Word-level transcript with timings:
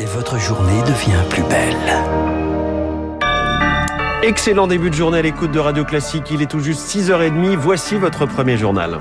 et 0.00 0.04
votre 0.04 0.38
journée 0.38 0.80
devient 0.82 1.22
plus 1.28 1.42
belle. 1.42 1.76
Excellent 4.22 4.66
début 4.66 4.90
de 4.90 4.94
journée 4.94 5.18
à 5.18 5.22
l'écoute 5.22 5.50
de 5.50 5.58
Radio 5.58 5.84
Classique. 5.84 6.30
Il 6.30 6.42
est 6.42 6.50
tout 6.50 6.60
juste 6.60 6.88
6h30. 6.88 7.56
Voici 7.56 7.96
votre 7.96 8.26
premier 8.26 8.56
journal. 8.56 8.98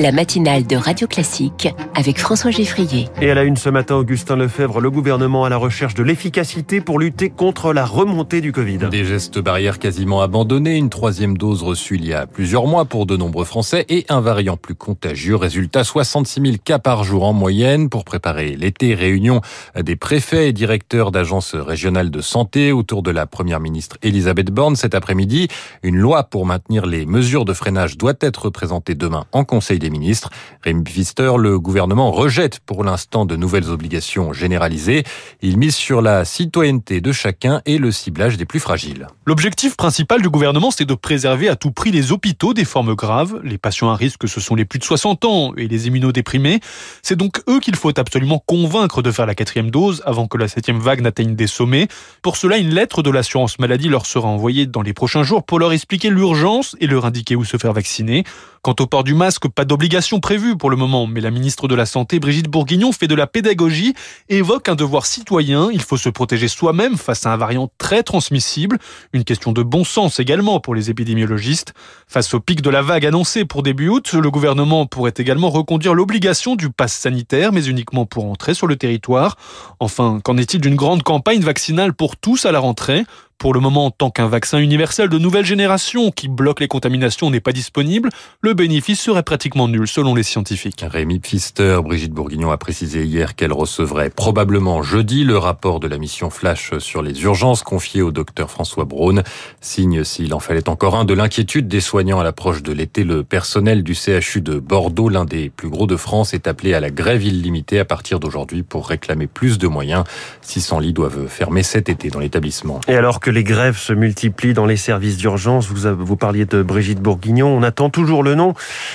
La 0.00 0.12
matinale 0.12 0.64
de 0.64 0.76
Radio 0.76 1.08
Classique 1.08 1.74
avec 1.96 2.20
François 2.20 2.52
Geffrier. 2.52 3.08
Et 3.20 3.32
à 3.32 3.34
la 3.34 3.42
une 3.42 3.56
ce 3.56 3.68
matin, 3.68 3.96
Augustin 3.96 4.36
Lefebvre, 4.36 4.80
le 4.80 4.92
gouvernement 4.92 5.44
à 5.44 5.48
la 5.48 5.56
recherche 5.56 5.94
de 5.94 6.04
l'efficacité 6.04 6.80
pour 6.80 7.00
lutter 7.00 7.30
contre 7.30 7.72
la 7.72 7.84
remontée 7.84 8.40
du 8.40 8.52
Covid. 8.52 8.78
Des 8.92 9.04
gestes 9.04 9.40
barrières 9.40 9.80
quasiment 9.80 10.22
abandonnés, 10.22 10.76
une 10.76 10.88
troisième 10.88 11.36
dose 11.36 11.64
reçue 11.64 11.96
il 11.96 12.06
y 12.06 12.14
a 12.14 12.28
plusieurs 12.28 12.68
mois 12.68 12.84
pour 12.84 13.06
de 13.06 13.16
nombreux 13.16 13.44
Français 13.44 13.86
et 13.88 14.06
un 14.08 14.20
variant 14.20 14.56
plus 14.56 14.76
contagieux. 14.76 15.34
Résultat, 15.34 15.82
66 15.82 16.42
000 16.42 16.56
cas 16.64 16.78
par 16.78 17.02
jour 17.02 17.24
en 17.24 17.32
moyenne 17.32 17.88
pour 17.88 18.04
préparer 18.04 18.54
l'été. 18.54 18.94
Réunion 18.94 19.40
des 19.76 19.96
préfets 19.96 20.50
et 20.50 20.52
directeurs 20.52 21.10
d'agences 21.10 21.56
régionales 21.56 22.12
de 22.12 22.20
santé 22.20 22.70
autour 22.70 23.02
de 23.02 23.10
la 23.10 23.26
première 23.26 23.58
ministre 23.58 23.96
Elisabeth 24.02 24.52
Borne 24.52 24.76
cet 24.76 24.94
après-midi. 24.94 25.48
Une 25.82 25.96
loi 25.96 26.22
pour 26.22 26.46
maintenir 26.46 26.86
les 26.86 27.04
mesures 27.04 27.44
de 27.44 27.52
freinage 27.52 27.98
doit 27.98 28.14
être 28.20 28.48
présentée 28.48 28.94
demain 28.94 29.24
en 29.32 29.42
Conseil 29.42 29.80
des 29.80 29.87
ministres. 29.90 30.30
Rémi 30.62 30.84
Pfister, 30.84 31.32
le 31.38 31.58
gouvernement 31.58 32.10
rejette 32.10 32.60
pour 32.60 32.84
l'instant 32.84 33.26
de 33.26 33.36
nouvelles 33.36 33.70
obligations 33.70 34.32
généralisées. 34.32 35.04
Il 35.42 35.58
mise 35.58 35.74
sur 35.74 36.02
la 36.02 36.24
citoyenneté 36.24 37.00
de 37.00 37.12
chacun 37.12 37.62
et 37.66 37.78
le 37.78 37.90
ciblage 37.90 38.36
des 38.36 38.44
plus 38.44 38.60
fragiles. 38.60 39.06
L'objectif 39.26 39.76
principal 39.76 40.22
du 40.22 40.28
gouvernement, 40.28 40.70
c'est 40.70 40.84
de 40.84 40.94
préserver 40.94 41.48
à 41.48 41.56
tout 41.56 41.70
prix 41.70 41.90
les 41.90 42.12
hôpitaux 42.12 42.54
des 42.54 42.64
formes 42.64 42.94
graves. 42.94 43.40
Les 43.42 43.58
patients 43.58 43.90
à 43.90 43.96
risque, 43.96 44.28
ce 44.28 44.40
sont 44.40 44.54
les 44.54 44.64
plus 44.64 44.78
de 44.78 44.84
60 44.84 45.24
ans 45.24 45.52
et 45.56 45.68
les 45.68 45.86
immunodéprimés. 45.86 46.60
C'est 47.02 47.16
donc 47.16 47.42
eux 47.48 47.60
qu'il 47.60 47.76
faut 47.76 47.98
absolument 47.98 48.42
convaincre 48.44 49.02
de 49.02 49.10
faire 49.10 49.26
la 49.26 49.34
quatrième 49.34 49.70
dose 49.70 50.02
avant 50.06 50.26
que 50.26 50.38
la 50.38 50.48
septième 50.48 50.78
vague 50.78 51.00
n'atteigne 51.00 51.34
des 51.34 51.46
sommets. 51.46 51.88
Pour 52.22 52.36
cela, 52.36 52.58
une 52.58 52.74
lettre 52.74 53.02
de 53.02 53.10
l'assurance 53.10 53.58
maladie 53.58 53.88
leur 53.88 54.06
sera 54.06 54.28
envoyée 54.28 54.66
dans 54.66 54.82
les 54.82 54.92
prochains 54.92 55.22
jours 55.22 55.44
pour 55.44 55.58
leur 55.58 55.72
expliquer 55.72 56.10
l'urgence 56.10 56.76
et 56.80 56.86
leur 56.86 57.04
indiquer 57.04 57.36
où 57.36 57.44
se 57.44 57.56
faire 57.56 57.72
vacciner. 57.72 58.24
Quant 58.62 58.74
au 58.80 58.86
port 58.86 59.04
du 59.04 59.14
masque, 59.14 59.48
pas 59.48 59.64
d'obligation 59.64 60.20
prévue 60.20 60.56
pour 60.56 60.70
le 60.70 60.76
moment, 60.76 61.06
mais 61.06 61.20
la 61.20 61.30
ministre 61.30 61.68
de 61.68 61.74
la 61.74 61.86
Santé, 61.86 62.18
Brigitte 62.18 62.48
Bourguignon, 62.48 62.92
fait 62.92 63.06
de 63.06 63.14
la 63.14 63.26
pédagogie 63.26 63.94
évoque 64.28 64.68
un 64.68 64.74
devoir 64.74 65.06
citoyen. 65.06 65.70
Il 65.72 65.80
faut 65.80 65.96
se 65.96 66.08
protéger 66.08 66.48
soi-même 66.48 66.96
face 66.96 67.24
à 67.26 67.32
un 67.32 67.36
variant 67.36 67.70
très 67.78 68.02
transmissible. 68.02 68.78
Une 69.12 69.24
question 69.24 69.52
de 69.52 69.62
bon 69.62 69.84
sens 69.84 70.18
également 70.18 70.60
pour 70.60 70.74
les 70.74 70.90
épidémiologistes. 70.90 71.72
Face 72.08 72.34
au 72.34 72.40
pic 72.40 72.60
de 72.62 72.70
la 72.70 72.82
vague 72.82 73.06
annoncé 73.06 73.44
pour 73.44 73.62
début 73.62 73.88
août, 73.88 74.12
le 74.12 74.30
gouvernement 74.30 74.86
pourrait 74.86 75.14
également 75.16 75.50
reconduire 75.50 75.94
l'obligation 75.94 76.56
du 76.56 76.70
pass 76.70 76.92
sanitaire, 76.92 77.52
mais 77.52 77.64
uniquement 77.64 78.06
pour 78.06 78.24
entrer 78.26 78.54
sur 78.54 78.66
le 78.66 78.76
territoire. 78.76 79.36
Enfin, 79.80 80.20
qu'en 80.22 80.36
est-il 80.36 80.60
d'une 80.60 80.76
grande 80.76 81.02
campagne 81.02 81.40
vaccinale 81.40 81.92
pour 81.92 82.16
tous 82.16 82.44
à 82.44 82.52
la 82.52 82.58
rentrée? 82.58 83.04
Pour 83.38 83.54
le 83.54 83.60
moment, 83.60 83.90
tant 83.90 84.10
qu'un 84.10 84.26
vaccin 84.26 84.58
universel 84.58 85.08
de 85.08 85.18
nouvelle 85.18 85.44
génération 85.44 86.10
qui 86.10 86.28
bloque 86.28 86.58
les 86.58 86.66
contaminations 86.66 87.30
n'est 87.30 87.40
pas 87.40 87.52
disponible, 87.52 88.10
le 88.40 88.52
bénéfice 88.52 89.00
serait 89.00 89.22
pratiquement 89.22 89.68
nul 89.68 89.86
selon 89.86 90.16
les 90.16 90.24
scientifiques. 90.24 90.84
Rémi 90.86 91.20
Pfister, 91.20 91.78
Brigitte 91.84 92.12
Bourguignon 92.12 92.50
a 92.50 92.56
précisé 92.58 93.04
hier 93.04 93.36
qu'elle 93.36 93.52
recevrait 93.52 94.10
probablement 94.10 94.82
jeudi 94.82 95.22
le 95.22 95.38
rapport 95.38 95.78
de 95.78 95.86
la 95.86 95.98
mission 95.98 96.30
Flash 96.30 96.76
sur 96.78 97.00
les 97.00 97.22
urgences 97.22 97.62
confiées 97.62 98.02
au 98.02 98.10
docteur 98.10 98.50
François 98.50 98.84
Braun. 98.84 99.22
Signe, 99.60 100.02
s'il 100.02 100.34
en 100.34 100.40
fallait 100.40 100.68
encore 100.68 100.96
un, 100.96 101.04
de 101.04 101.14
l'inquiétude 101.14 101.68
des 101.68 101.80
soignants 101.80 102.18
à 102.18 102.24
l'approche 102.24 102.62
de 102.62 102.72
l'été. 102.72 103.04
Le 103.04 103.22
personnel 103.22 103.84
du 103.84 103.94
CHU 103.94 104.40
de 104.40 104.58
Bordeaux, 104.58 105.08
l'un 105.08 105.24
des 105.24 105.48
plus 105.48 105.68
gros 105.68 105.86
de 105.86 105.96
France, 105.96 106.34
est 106.34 106.48
appelé 106.48 106.74
à 106.74 106.80
la 106.80 106.90
grève 106.90 107.24
illimitée 107.24 107.78
à 107.78 107.84
partir 107.84 108.18
d'aujourd'hui 108.18 108.64
pour 108.64 108.88
réclamer 108.88 109.28
plus 109.28 109.58
de 109.58 109.68
moyens. 109.68 110.04
600 110.42 110.80
lits 110.80 110.92
doivent 110.92 111.28
fermer 111.28 111.62
cet 111.62 111.88
été 111.88 112.10
dans 112.10 112.18
l'établissement. 112.18 112.80
Et 112.88 112.96
alors 112.96 113.20
que 113.20 113.27
que 113.28 113.32
les 113.34 113.44
grèves 113.44 113.76
se 113.76 113.92
multiplient 113.92 114.54
dans 114.54 114.64
les 114.64 114.78
services 114.78 115.18
d'urgence. 115.18 115.68
Vous, 115.68 115.94
vous 115.98 116.16
parliez 116.16 116.46
de 116.46 116.62
Brigitte 116.62 117.02
Bourguignon. 117.02 117.48
On 117.48 117.62
attend 117.62 117.90
toujours 117.90 118.22
le 118.22 118.34
nom 118.34 118.54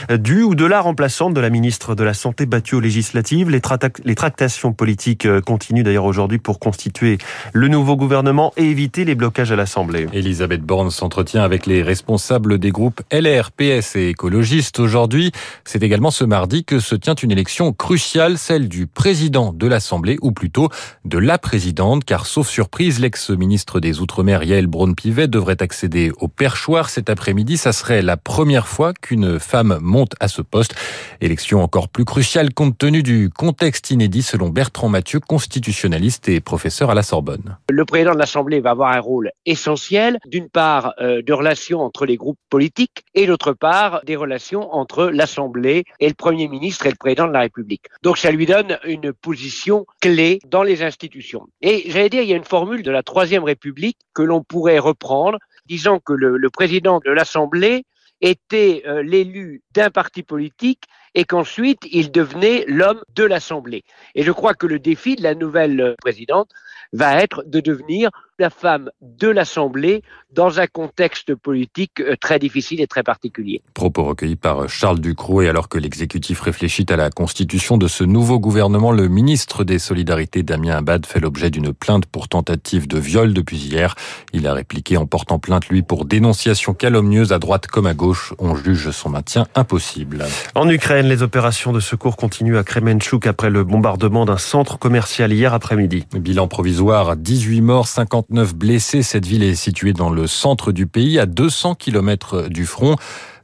du 0.09 0.41
ou 0.41 0.55
de 0.55 0.65
la 0.65 0.81
remplaçante 0.81 1.35
de 1.35 1.39
la 1.39 1.51
ministre 1.51 1.93
de 1.93 2.03
la 2.03 2.15
Santé 2.15 2.47
battue 2.47 2.73
aux 2.73 2.79
législatives. 2.79 3.51
Les, 3.51 3.61
les 4.05 4.15
tractations 4.15 4.73
politiques 4.73 5.27
euh, 5.27 5.39
continuent 5.39 5.83
d'ailleurs 5.83 6.05
aujourd'hui 6.05 6.39
pour 6.39 6.57
constituer 6.57 7.19
le 7.53 7.67
nouveau 7.67 7.95
gouvernement 7.95 8.53
et 8.57 8.63
éviter 8.63 9.05
les 9.05 9.13
blocages 9.13 9.51
à 9.51 9.55
l'Assemblée. 9.55 10.07
Elisabeth 10.13 10.63
Borne 10.63 10.89
s'entretient 10.89 11.43
avec 11.43 11.67
les 11.67 11.83
responsables 11.83 12.57
des 12.57 12.71
groupes 12.71 13.03
LR, 13.11 13.51
PS 13.51 13.97
et 13.97 14.07
écologistes. 14.07 14.79
Aujourd'hui, 14.79 15.31
c'est 15.63 15.83
également 15.83 16.09
ce 16.09 16.23
mardi 16.23 16.65
que 16.65 16.79
se 16.79 16.95
tient 16.95 17.13
une 17.13 17.31
élection 17.31 17.71
cruciale, 17.71 18.39
celle 18.39 18.67
du 18.67 18.87
président 18.87 19.53
de 19.53 19.67
l'Assemblée, 19.67 20.17
ou 20.23 20.31
plutôt 20.31 20.69
de 21.05 21.19
la 21.19 21.37
présidente, 21.37 22.03
car 22.03 22.25
sauf 22.25 22.49
surprise, 22.49 22.99
l'ex-ministre 22.99 23.79
des 23.79 24.01
Outre 24.01 24.22
mer 24.23 24.43
Yael 24.43 24.67
Braun-Pivet 24.67 25.27
devrait 25.27 25.61
accéder 25.61 26.11
au 26.19 26.27
perchoir 26.27 26.89
cet 26.89 27.09
après-midi. 27.09 27.57
Ça 27.57 27.73
serait 27.73 28.01
la 28.01 28.17
première 28.17 28.67
fois 28.67 28.93
qu'une 28.93 29.39
femme 29.39 29.77
monte 29.81 30.13
à 30.19 30.27
ce 30.27 30.41
poste. 30.41 30.75
Élection 31.21 31.61
encore 31.61 31.89
plus 31.89 32.05
cruciale 32.05 32.53
compte 32.53 32.77
tenu 32.77 33.03
du 33.03 33.29
contexte 33.29 33.91
inédit 33.91 34.23
selon 34.23 34.49
Bertrand 34.49 34.89
Mathieu, 34.89 35.19
constitutionnaliste 35.19 36.29
et 36.29 36.39
professeur 36.39 36.89
à 36.89 36.95
la 36.95 37.03
Sorbonne. 37.03 37.57
Le 37.69 37.85
président 37.85 38.13
de 38.13 38.19
l'Assemblée 38.19 38.61
va 38.61 38.71
avoir 38.71 38.91
un 38.91 38.99
rôle 38.99 39.31
essentiel, 39.45 40.17
d'une 40.25 40.49
part 40.49 40.93
euh, 40.99 41.21
de 41.21 41.33
relations 41.33 41.81
entre 41.81 42.05
les 42.05 42.17
groupes 42.17 42.39
politiques 42.49 43.03
et 43.13 43.27
d'autre 43.27 43.53
part 43.53 44.01
des 44.05 44.15
relations 44.15 44.73
entre 44.73 45.05
l'Assemblée 45.05 45.83
et 45.99 46.07
le 46.07 46.13
Premier 46.13 46.47
ministre 46.47 46.85
et 46.85 46.89
le 46.89 46.95
président 46.95 47.27
de 47.27 47.33
la 47.33 47.41
République. 47.41 47.85
Donc 48.01 48.17
ça 48.17 48.31
lui 48.31 48.45
donne 48.45 48.79
une 48.85 49.13
position 49.13 49.85
clé 50.01 50.39
dans 50.47 50.63
les 50.63 50.83
institutions. 50.83 51.47
Et 51.61 51.83
j'allais 51.89 52.09
dire, 52.09 52.21
il 52.21 52.29
y 52.29 52.33
a 52.33 52.37
une 52.37 52.43
formule 52.43 52.83
de 52.83 52.91
la 52.91 53.03
Troisième 53.03 53.43
République 53.43 53.97
que 54.13 54.21
l'on 54.21 54.43
pourrait 54.43 54.79
reprendre, 54.79 55.37
disant 55.65 55.99
que 55.99 56.13
le, 56.13 56.49
président 56.49 56.99
de 57.03 57.11
l'Assemblée 57.11 57.85
était 58.21 58.83
euh, 58.85 59.03
l'élu 59.03 59.61
d'un 59.73 59.89
parti 59.89 60.23
politique 60.23 60.83
et 61.15 61.25
qu'ensuite 61.25 61.81
il 61.91 62.11
devenait 62.11 62.65
l'homme 62.67 63.01
de 63.15 63.23
l'Assemblée. 63.23 63.83
Et 64.15 64.23
je 64.23 64.31
crois 64.31 64.53
que 64.53 64.67
le 64.67 64.79
défi 64.79 65.15
de 65.15 65.23
la 65.23 65.35
nouvelle 65.35 65.95
présidente 66.01 66.49
va 66.93 67.21
être 67.21 67.43
de 67.47 67.59
devenir 67.59 68.11
la 68.39 68.49
femme 68.49 68.89
de 69.01 69.27
l'Assemblée 69.27 70.03
dans 70.31 70.59
un 70.59 70.65
contexte 70.65 71.35
politique 71.35 71.99
euh, 71.99 72.15
très 72.19 72.39
difficile 72.39 72.81
et 72.81 72.87
très 72.87 73.03
particulier. 73.03 73.61
Propos 73.73 74.03
recueillis 74.03 74.35
par 74.35 74.67
Charles 74.67 74.99
Ducrot 74.99 75.43
et 75.43 75.49
alors 75.49 75.69
que 75.69 75.77
l'exécutif 75.77 76.41
réfléchit 76.41 76.85
à 76.89 76.95
la 76.95 77.11
constitution 77.11 77.77
de 77.77 77.87
ce 77.87 78.03
nouveau 78.03 78.39
gouvernement, 78.39 78.91
le 78.91 79.07
ministre 79.07 79.63
des 79.63 79.77
Solidarités 79.77 80.41
Damien 80.41 80.77
Abad 80.77 81.05
fait 81.05 81.19
l'objet 81.19 81.51
d'une 81.51 81.73
plainte 81.73 82.07
pour 82.07 82.27
tentative 82.27 82.87
de 82.87 82.97
viol 82.97 83.33
depuis 83.33 83.57
hier. 83.57 83.95
Il 84.33 84.47
a 84.47 84.53
répliqué 84.53 84.97
en 84.97 85.05
portant 85.05 85.37
plainte 85.37 85.67
lui 85.69 85.83
pour 85.83 86.05
dénonciation 86.05 86.73
calomnieuse 86.73 87.31
à 87.31 87.39
droite 87.39 87.67
comme 87.67 87.85
à 87.85 87.93
gauche. 87.93 88.33
On 88.39 88.55
juge 88.55 88.89
son 88.89 89.09
maintien 89.09 89.45
impossible. 89.53 90.25
En 90.55 90.67
Ukraine, 90.69 91.02
les 91.07 91.23
opérations 91.23 91.71
de 91.71 91.79
secours 91.79 92.17
continuent 92.17 92.57
à 92.57 92.63
Kremenchuk 92.63 93.27
après 93.27 93.49
le 93.49 93.63
bombardement 93.63 94.25
d'un 94.25 94.37
centre 94.37 94.77
commercial 94.77 95.31
hier 95.31 95.53
après-midi. 95.53 96.05
Bilan 96.13 96.47
provisoire, 96.47 97.15
18 97.15 97.61
morts, 97.61 97.87
59 97.87 98.55
blessés. 98.55 99.03
Cette 99.03 99.25
ville 99.25 99.43
est 99.43 99.55
située 99.55 99.93
dans 99.93 100.09
le 100.09 100.27
centre 100.27 100.71
du 100.71 100.87
pays, 100.87 101.19
à 101.19 101.25
200 101.25 101.75
km 101.75 102.49
du 102.49 102.65
front. 102.65 102.95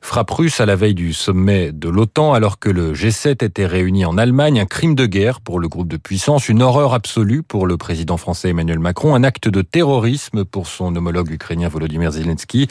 Frappe 0.01 0.31
russe 0.31 0.61
à 0.61 0.65
la 0.65 0.75
veille 0.75 0.93
du 0.93 1.13
sommet 1.13 1.71
de 1.71 1.89
l'OTAN 1.89 2.33
alors 2.33 2.57
que 2.57 2.69
le 2.69 2.93
G7 2.93 3.43
était 3.43 3.65
réuni 3.65 4.05
en 4.05 4.17
Allemagne, 4.17 4.59
un 4.59 4.65
crime 4.65 4.95
de 4.95 5.05
guerre 5.05 5.41
pour 5.41 5.59
le 5.59 5.67
groupe 5.67 5.89
de 5.89 5.97
puissance, 5.97 6.47
une 6.47 6.61
horreur 6.61 6.93
absolue 6.93 7.43
pour 7.43 7.67
le 7.67 7.75
président 7.77 8.17
français 8.17 8.49
Emmanuel 8.49 8.79
Macron, 8.79 9.13
un 9.13 9.23
acte 9.23 9.49
de 9.49 9.61
terrorisme 9.61 10.45
pour 10.45 10.67
son 10.67 10.95
homologue 10.95 11.31
ukrainien 11.31 11.67
Volodymyr 11.67 12.11
Zelensky. 12.11 12.67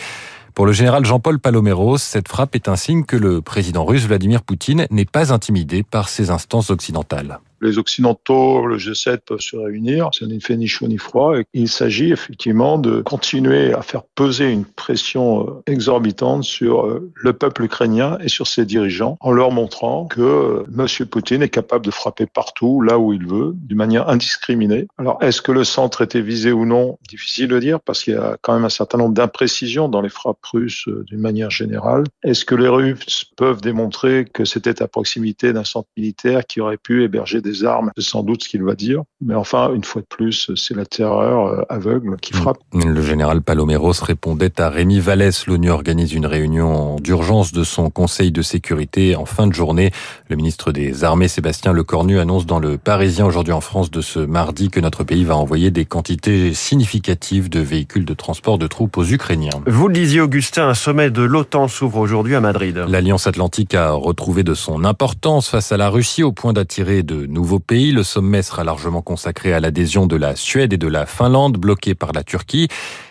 Pour 0.58 0.66
le 0.66 0.72
général 0.72 1.04
Jean-Paul 1.04 1.38
Paloméros, 1.38 1.98
cette 1.98 2.26
frappe 2.26 2.56
est 2.56 2.66
un 2.66 2.74
signe 2.74 3.04
que 3.04 3.14
le 3.14 3.40
président 3.40 3.84
russe 3.84 4.06
Vladimir 4.06 4.42
Poutine 4.42 4.88
n'est 4.90 5.04
pas 5.04 5.32
intimidé 5.32 5.84
par 5.84 6.08
ces 6.08 6.30
instances 6.30 6.70
occidentales 6.70 7.38
les 7.60 7.78
Occidentaux, 7.78 8.66
le 8.66 8.76
G7 8.76 9.18
peuvent 9.26 9.40
se 9.40 9.56
réunir. 9.56 10.10
Ça 10.12 10.26
n'est 10.26 10.40
fait 10.40 10.56
ni 10.56 10.66
chaud 10.66 10.88
ni 10.88 10.98
froid. 10.98 11.34
il 11.54 11.68
s'agit 11.68 12.12
effectivement 12.12 12.78
de 12.78 13.00
continuer 13.02 13.72
à 13.72 13.82
faire 13.82 14.02
peser 14.14 14.50
une 14.50 14.64
pression 14.64 15.46
euh, 15.46 15.62
exorbitante 15.66 16.44
sur 16.44 16.86
euh, 16.86 17.10
le 17.14 17.32
peuple 17.32 17.64
ukrainien 17.64 18.18
et 18.20 18.28
sur 18.28 18.46
ses 18.46 18.64
dirigeants 18.64 19.16
en 19.20 19.32
leur 19.32 19.50
montrant 19.50 20.06
que 20.06 20.20
euh, 20.20 20.64
M. 20.76 21.06
Poutine 21.06 21.42
est 21.42 21.48
capable 21.48 21.84
de 21.84 21.90
frapper 21.90 22.26
partout, 22.26 22.80
là 22.80 22.98
où 22.98 23.12
il 23.12 23.26
veut, 23.26 23.52
d'une 23.54 23.76
manière 23.76 24.08
indiscriminée. 24.08 24.86
Alors, 24.98 25.18
est-ce 25.22 25.42
que 25.42 25.52
le 25.52 25.64
centre 25.64 26.02
était 26.02 26.20
visé 26.20 26.52
ou 26.52 26.64
non? 26.64 26.98
Difficile 27.08 27.48
de 27.48 27.58
dire 27.58 27.80
parce 27.80 28.02
qu'il 28.02 28.14
y 28.14 28.16
a 28.16 28.36
quand 28.40 28.54
même 28.54 28.64
un 28.64 28.70
certain 28.70 28.98
nombre 28.98 29.14
d'imprécisions 29.14 29.88
dans 29.88 30.00
les 30.00 30.08
frappes 30.08 30.44
russes 30.44 30.88
d'une 31.06 31.20
manière 31.20 31.50
générale. 31.50 32.04
Est-ce 32.22 32.44
que 32.44 32.54
les 32.54 32.68
Russes 32.68 33.24
peuvent 33.36 33.60
démontrer 33.60 34.24
que 34.24 34.44
c'était 34.44 34.82
à 34.82 34.88
proximité 34.88 35.52
d'un 35.52 35.64
centre 35.64 35.88
militaire 35.96 36.46
qui 36.46 36.60
aurait 36.60 36.76
pu 36.76 37.04
héberger 37.04 37.40
des 37.48 37.64
armes, 37.64 37.90
c'est 37.96 38.04
sans 38.04 38.22
doute 38.22 38.44
ce 38.44 38.48
qu'il 38.48 38.62
va 38.62 38.74
dire. 38.74 39.02
Mais 39.20 39.34
enfin, 39.34 39.72
une 39.74 39.84
fois 39.84 40.02
de 40.02 40.06
plus, 40.06 40.50
c'est 40.54 40.74
la 40.74 40.86
terreur 40.86 41.46
euh, 41.46 41.62
aveugle 41.68 42.16
qui 42.20 42.32
frappe. 42.32 42.58
Le 42.72 43.02
général 43.02 43.42
Paloméros 43.42 43.92
répondait 44.02 44.60
à 44.60 44.68
Rémi 44.68 45.00
Vallès. 45.00 45.46
L'ONU 45.46 45.70
organise 45.70 46.12
une 46.12 46.26
réunion 46.26 46.96
d'urgence 46.96 47.52
de 47.52 47.64
son 47.64 47.90
Conseil 47.90 48.30
de 48.32 48.42
sécurité 48.42 49.16
en 49.16 49.24
fin 49.24 49.46
de 49.46 49.54
journée. 49.54 49.90
Le 50.28 50.36
ministre 50.36 50.72
des 50.72 51.04
Armées, 51.04 51.28
Sébastien 51.28 51.72
Lecornu, 51.72 52.18
annonce 52.18 52.46
dans 52.46 52.58
le 52.58 52.76
Parisien 52.78 53.26
aujourd'hui 53.26 53.52
en 53.52 53.60
France 53.60 53.90
de 53.90 54.00
ce 54.00 54.18
mardi 54.20 54.68
que 54.68 54.80
notre 54.80 55.04
pays 55.04 55.24
va 55.24 55.36
envoyer 55.36 55.70
des 55.70 55.84
quantités 55.84 56.52
significatives 56.54 57.48
de 57.48 57.60
véhicules 57.60 58.04
de 58.04 58.14
transport 58.14 58.58
de 58.58 58.66
troupes 58.66 58.96
aux 58.98 59.04
Ukrainiens. 59.04 59.50
Vous 59.66 59.88
le 59.88 59.94
disiez, 59.94 60.20
Augustin, 60.20 60.68
un 60.68 60.74
sommet 60.74 61.10
de 61.10 61.22
l'OTAN 61.22 61.68
s'ouvre 61.68 61.98
aujourd'hui 61.98 62.34
à 62.34 62.40
Madrid. 62.40 62.84
L'Alliance 62.88 63.26
Atlantique 63.26 63.74
a 63.74 63.92
retrouvé 63.92 64.42
de 64.42 64.54
son 64.54 64.84
importance 64.84 65.48
face 65.48 65.72
à 65.72 65.76
la 65.76 65.88
Russie 65.88 66.22
au 66.22 66.32
point 66.32 66.52
d'attirer 66.52 67.02
de 67.02 67.26
pays. 67.60 67.92
Le 67.92 68.02
sommet 68.02 68.42
sera 68.42 68.64
largement 68.64 69.02
consacré 69.02 69.52
à 69.52 69.60
l'adhésion 69.60 70.06
de 70.06 70.16
la 70.16 70.36
Suède 70.36 70.72
et 70.72 70.78
de 70.78 70.88
la 70.88 71.06
Finlande, 71.06 71.56
bloquées 71.56 71.94
par 71.94 72.12
la 72.12 72.22
Turquie 72.24 72.68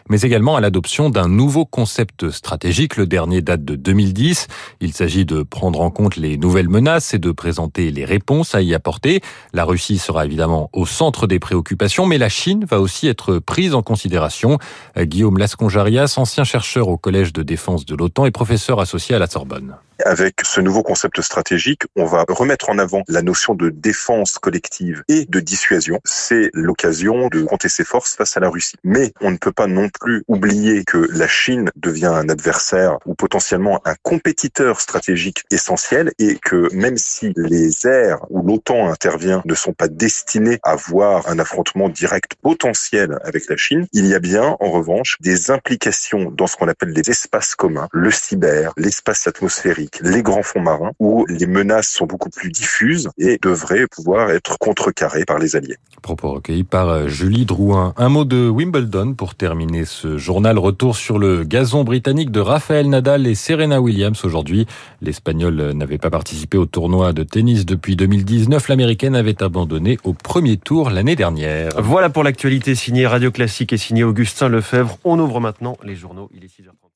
mais 0.09 0.21
également 0.21 0.55
à 0.55 0.61
l'adoption 0.61 1.09
d'un 1.09 1.27
nouveau 1.27 1.65
concept 1.65 2.29
stratégique. 2.29 2.97
Le 2.97 3.05
dernier 3.05 3.41
date 3.41 3.63
de 3.63 3.75
2010. 3.75 4.47
Il 4.81 4.93
s'agit 4.93 5.25
de 5.25 5.43
prendre 5.43 5.81
en 5.81 5.91
compte 5.91 6.15
les 6.15 6.37
nouvelles 6.37 6.69
menaces 6.69 7.13
et 7.13 7.19
de 7.19 7.31
présenter 7.31 7.91
les 7.91 8.05
réponses 8.05 8.55
à 8.55 8.61
y 8.61 8.73
apporter. 8.73 9.21
La 9.53 9.65
Russie 9.65 9.97
sera 9.97 10.25
évidemment 10.25 10.69
au 10.73 10.85
centre 10.85 11.27
des 11.27 11.39
préoccupations, 11.39 12.05
mais 12.05 12.17
la 12.17 12.29
Chine 12.29 12.65
va 12.65 12.79
aussi 12.79 13.07
être 13.07 13.39
prise 13.39 13.73
en 13.73 13.81
considération. 13.81 14.57
Guillaume 14.97 15.37
Lasconjarias, 15.37 16.15
ancien 16.17 16.43
chercheur 16.43 16.87
au 16.87 16.97
Collège 16.97 17.33
de 17.33 17.43
défense 17.43 17.85
de 17.85 17.95
l'OTAN 17.95 18.25
et 18.25 18.31
professeur 18.31 18.79
associé 18.79 19.15
à 19.15 19.19
la 19.19 19.27
Sorbonne. 19.27 19.75
Avec 20.05 20.41
ce 20.43 20.61
nouveau 20.61 20.83
concept 20.83 21.21
stratégique, 21.21 21.83
on 21.95 22.05
va 22.05 22.23
remettre 22.29 22.69
en 22.69 22.77
avant 22.77 23.01
la 23.07 23.23
notion 23.23 23.55
de 23.55 23.69
défense 23.69 24.37
collective 24.37 25.03
et 25.07 25.25
de 25.25 25.39
dissuasion. 25.39 25.99
C'est 26.03 26.51
l'occasion 26.53 27.29
de 27.29 27.43
compter 27.43 27.67
ses 27.67 27.83
forces 27.83 28.15
face 28.15 28.37
à 28.37 28.39
la 28.39 28.49
Russie. 28.49 28.75
Mais 28.83 29.11
on 29.21 29.31
ne 29.31 29.37
peut 29.37 29.51
pas 29.51 29.65
non 29.65 29.89
plus 29.99 30.23
oublier 30.27 30.83
que 30.83 31.07
la 31.13 31.27
Chine 31.27 31.71
devient 31.75 32.05
un 32.07 32.29
adversaire 32.29 32.97
ou 33.05 33.15
potentiellement 33.15 33.81
un 33.85 33.95
compétiteur 34.03 34.81
stratégique 34.81 35.43
essentiel 35.51 36.11
et 36.19 36.37
que 36.37 36.73
même 36.73 36.97
si 36.97 37.33
les 37.35 37.87
aires 37.87 38.19
où 38.29 38.41
l'OTAN 38.41 38.89
intervient 38.89 39.41
ne 39.45 39.55
sont 39.55 39.73
pas 39.73 39.87
destinées 39.87 40.59
à 40.63 40.75
voir 40.75 41.27
un 41.27 41.39
affrontement 41.39 41.89
direct 41.89 42.35
potentiel 42.41 43.17
avec 43.23 43.49
la 43.49 43.57
Chine, 43.57 43.87
il 43.93 44.05
y 44.07 44.13
a 44.13 44.19
bien 44.19 44.55
en 44.59 44.71
revanche 44.71 45.17
des 45.21 45.51
implications 45.51 46.31
dans 46.31 46.47
ce 46.47 46.55
qu'on 46.55 46.67
appelle 46.67 46.89
les 46.89 47.09
espaces 47.09 47.55
communs, 47.55 47.87
le 47.91 48.11
cyber, 48.11 48.73
l'espace 48.77 49.27
atmosphérique 49.27 49.67
les 50.01 50.23
grands 50.23 50.43
fonds 50.43 50.61
marins, 50.61 50.91
où 50.99 51.25
les 51.27 51.45
menaces 51.45 51.89
sont 51.89 52.05
beaucoup 52.05 52.29
plus 52.29 52.51
diffuses 52.51 53.09
et 53.17 53.37
devraient 53.41 53.87
pouvoir 53.87 54.29
être 54.31 54.57
contrecarrées 54.59 55.25
par 55.25 55.39
les 55.39 55.55
alliés. 55.55 55.77
Propos 56.01 56.33
recueillis 56.33 56.63
par 56.63 56.89
euh, 56.89 57.07
Julie 57.07 57.45
Drouin. 57.45 57.93
Un 57.97 58.09
mot 58.09 58.25
de 58.25 58.47
Wimbledon 58.49 59.13
pour 59.13 59.35
terminer 59.35 59.85
ce 59.87 60.17
journal. 60.17 60.59
Retour 60.59 60.95
sur 60.95 61.17
le 61.17 61.43
gazon 61.43 61.83
britannique 61.83 62.29
de 62.29 62.39
Rafael 62.39 62.87
Nadal 62.87 63.25
et 63.25 63.33
Serena 63.33 63.81
Williams 63.81 64.23
aujourd'hui. 64.23 64.67
L'Espagnol 65.01 65.71
n'avait 65.73 65.97
pas 65.97 66.11
participé 66.11 66.57
au 66.57 66.67
tournoi 66.67 67.13
de 67.13 67.23
tennis 67.23 67.65
depuis 67.65 67.95
2019. 67.95 68.67
L'Américaine 68.69 69.15
avait 69.15 69.41
abandonné 69.41 69.97
au 70.03 70.13
premier 70.13 70.57
tour 70.57 70.91
l'année 70.91 71.15
dernière. 71.15 71.71
Voilà 71.81 72.09
pour 72.09 72.23
l'actualité 72.23 72.75
signée 72.75 73.07
Radio 73.07 73.31
Classique 73.31 73.73
et 73.73 73.77
signée 73.77 74.03
Augustin 74.03 74.49
Lefebvre. 74.49 74.99
On 75.03 75.17
ouvre 75.17 75.39
maintenant 75.39 75.77
les 75.83 75.95
journaux. 75.95 76.29
Il 76.35 76.43
est 76.43 76.47
6h30. 76.47 76.86